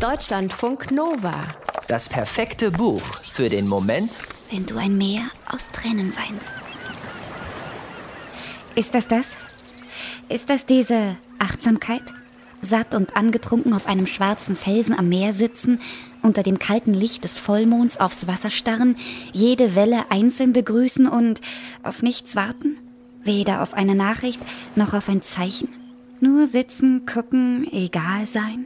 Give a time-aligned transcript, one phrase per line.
[0.00, 1.54] Deutschlandfunk Nova.
[1.86, 4.18] Das perfekte Buch für den Moment,
[4.50, 6.54] wenn du ein Meer aus Tränen weinst.
[8.74, 9.36] Ist das das?
[10.30, 12.02] Ist das diese Achtsamkeit?
[12.62, 15.82] Satt und angetrunken auf einem schwarzen Felsen am Meer sitzen,
[16.22, 18.96] unter dem kalten Licht des Vollmonds aufs Wasser starren,
[19.34, 21.42] jede Welle einzeln begrüßen und
[21.82, 22.78] auf nichts warten?
[23.22, 24.40] Weder auf eine Nachricht
[24.76, 25.68] noch auf ein Zeichen?
[26.20, 28.64] Nur sitzen, gucken, egal sein?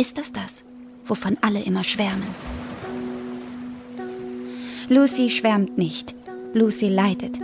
[0.00, 0.62] Ist das das,
[1.06, 2.28] wovon alle immer schwärmen?
[4.88, 6.14] Lucy schwärmt nicht.
[6.54, 7.36] Lucy leidet.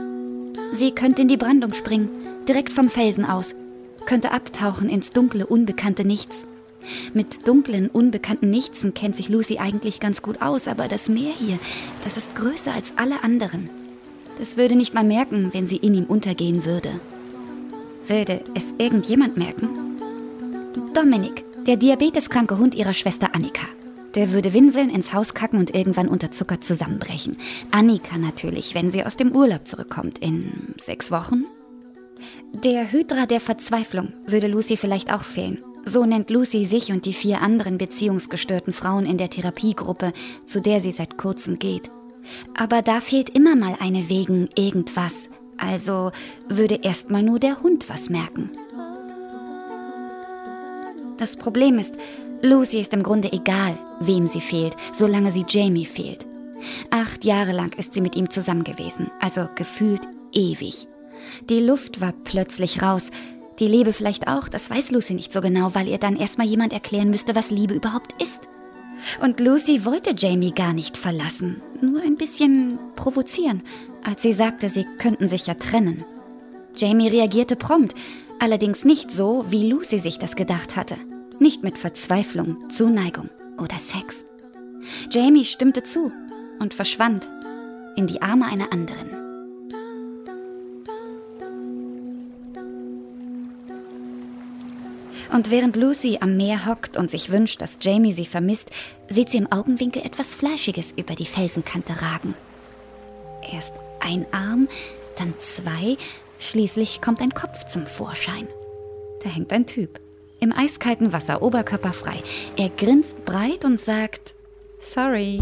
[0.70, 2.08] Sie könnte in die Brandung springen,
[2.46, 3.56] direkt vom Felsen aus,
[4.06, 6.46] könnte abtauchen ins dunkle, unbekannte Nichts.
[7.12, 11.58] Mit dunklen, unbekannten Nichtsen kennt sich Lucy eigentlich ganz gut aus, aber das Meer hier,
[12.04, 13.68] das ist größer als alle anderen.
[14.38, 17.00] Das würde nicht mal merken, wenn sie in ihm untergehen würde.
[18.06, 19.70] Würde es irgendjemand merken?
[20.94, 23.66] Dominik, der diabeteskranke Hund ihrer Schwester Annika.
[24.14, 27.36] Der würde winseln, ins Haus kacken und irgendwann unterzuckert zusammenbrechen.
[27.70, 30.18] Annika natürlich, wenn sie aus dem Urlaub zurückkommt.
[30.18, 31.44] In sechs Wochen?
[32.52, 35.64] Der Hydra der Verzweiflung würde Lucy vielleicht auch fehlen.
[35.84, 40.12] So nennt Lucy sich und die vier anderen beziehungsgestörten Frauen in der Therapiegruppe,
[40.46, 41.90] zu der sie seit kurzem geht.
[42.56, 45.28] Aber da fehlt immer mal eine wegen irgendwas.
[45.56, 46.12] Also
[46.48, 48.50] würde erstmal nur der Hund was merken.
[51.16, 51.94] Das Problem ist,
[52.42, 56.26] Lucy ist im Grunde egal, wem sie fehlt, solange sie Jamie fehlt.
[56.90, 60.88] Acht Jahre lang ist sie mit ihm zusammen gewesen, also gefühlt ewig.
[61.48, 63.10] Die Luft war plötzlich raus.
[63.60, 66.72] Die Liebe vielleicht auch, das weiß Lucy nicht so genau, weil ihr dann erstmal jemand
[66.72, 68.48] erklären müsste, was Liebe überhaupt ist.
[69.22, 73.62] Und Lucy wollte Jamie gar nicht verlassen, nur ein bisschen provozieren,
[74.02, 76.04] als sie sagte, sie könnten sich ja trennen.
[76.76, 77.94] Jamie reagierte prompt,
[78.40, 80.96] allerdings nicht so, wie Lucy sich das gedacht hatte.
[81.38, 83.28] Nicht mit Verzweiflung, Zuneigung
[83.58, 84.24] oder Sex.
[85.10, 86.12] Jamie stimmte zu
[86.58, 87.28] und verschwand
[87.96, 89.24] in die Arme einer anderen.
[95.32, 98.70] Und während Lucy am Meer hockt und sich wünscht, dass Jamie sie vermisst,
[99.08, 102.34] sieht sie im Augenwinkel etwas Fleischiges über die Felsenkante ragen.
[103.52, 104.68] Erst ein Arm,
[105.18, 105.96] dann zwei,
[106.38, 108.48] schließlich kommt ein Kopf zum Vorschein.
[109.22, 110.00] Da hängt ein Typ.
[110.40, 112.22] Im eiskalten Wasser, oberkörperfrei.
[112.56, 114.34] Er grinst breit und sagt:
[114.78, 115.40] Sorry.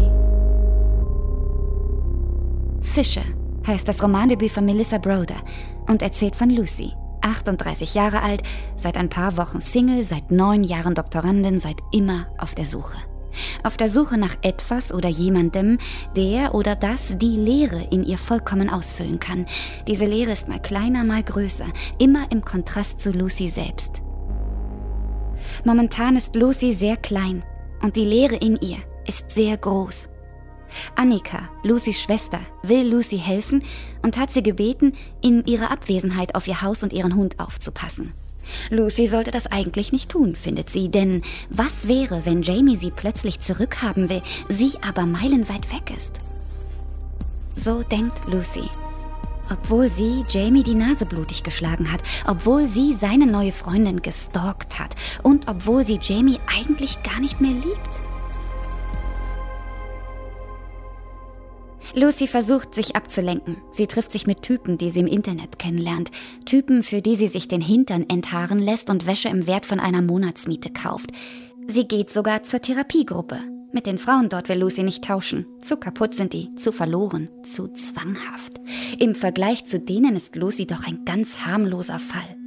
[2.81, 3.23] Fische
[3.65, 5.41] heißt das Romandebüt von Melissa Broder
[5.87, 6.93] und erzählt von Lucy.
[7.21, 8.43] 38 Jahre alt,
[8.75, 12.97] seit ein paar Wochen Single, seit neun Jahren Doktorandin, seit immer auf der Suche.
[13.63, 15.77] Auf der Suche nach etwas oder jemandem,
[16.15, 19.45] der oder das die Leere in ihr vollkommen ausfüllen kann.
[19.87, 21.67] Diese Leere ist mal kleiner, mal größer,
[21.99, 24.01] immer im Kontrast zu Lucy selbst.
[25.65, 27.43] Momentan ist Lucy sehr klein
[27.81, 30.09] und die Leere in ihr ist sehr groß.
[30.95, 33.63] Annika, Lucys Schwester, will Lucy helfen
[34.01, 38.13] und hat sie gebeten, in ihrer Abwesenheit auf ihr Haus und ihren Hund aufzupassen.
[38.69, 43.39] Lucy sollte das eigentlich nicht tun, findet sie, denn was wäre, wenn Jamie sie plötzlich
[43.39, 46.19] zurückhaben will, sie aber meilenweit weg ist?
[47.55, 48.69] So denkt Lucy.
[49.51, 54.95] Obwohl sie Jamie die Nase blutig geschlagen hat, obwohl sie seine neue Freundin gestalkt hat
[55.21, 58.02] und obwohl sie Jamie eigentlich gar nicht mehr liebt.
[61.95, 63.57] Lucy versucht, sich abzulenken.
[63.71, 66.11] Sie trifft sich mit Typen, die sie im Internet kennenlernt.
[66.45, 70.01] Typen, für die sie sich den Hintern enthaaren lässt und Wäsche im Wert von einer
[70.01, 71.11] Monatsmiete kauft.
[71.67, 73.39] Sie geht sogar zur Therapiegruppe.
[73.71, 75.45] Mit den Frauen dort will Lucy nicht tauschen.
[75.61, 78.59] Zu kaputt sind die, zu verloren, zu zwanghaft.
[78.99, 82.37] Im Vergleich zu denen ist Lucy doch ein ganz harmloser Fall.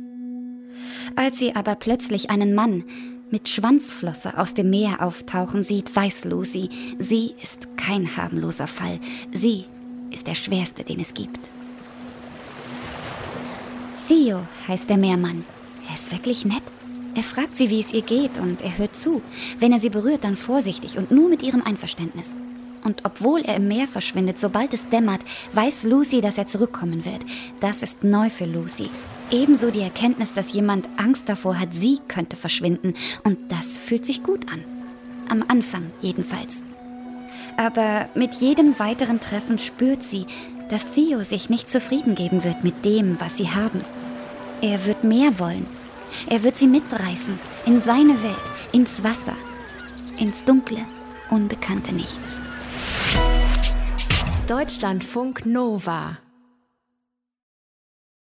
[1.14, 2.84] Als sie aber plötzlich einen Mann,
[3.30, 9.00] mit Schwanzflosse aus dem Meer auftauchen sieht, weiß Lucy, sie ist kein harmloser Fall.
[9.32, 9.64] Sie
[10.10, 11.50] ist der schwerste, den es gibt.
[14.06, 15.44] Theo heißt der Meermann.
[15.88, 16.62] Er ist wirklich nett.
[17.16, 19.22] Er fragt sie, wie es ihr geht, und er hört zu.
[19.58, 22.36] Wenn er sie berührt, dann vorsichtig und nur mit ihrem Einverständnis.
[22.84, 25.22] Und obwohl er im Meer verschwindet, sobald es dämmert,
[25.52, 27.24] weiß Lucy, dass er zurückkommen wird.
[27.58, 28.90] Das ist neu für Lucy.
[29.30, 32.94] Ebenso die Erkenntnis, dass jemand Angst davor hat, sie könnte verschwinden.
[33.24, 34.62] Und das fühlt sich gut an.
[35.28, 36.62] Am Anfang jedenfalls.
[37.56, 40.26] Aber mit jedem weiteren Treffen spürt sie,
[40.68, 43.80] dass Theo sich nicht zufrieden geben wird mit dem, was sie haben.
[44.60, 45.66] Er wird mehr wollen.
[46.28, 48.36] Er wird sie mitreißen in seine Welt,
[48.72, 49.34] ins Wasser,
[50.18, 50.78] ins dunkle,
[51.30, 52.40] unbekannte Nichts.
[54.46, 56.18] Deutschlandfunk Nova